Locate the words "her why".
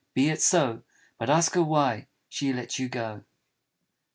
1.53-2.07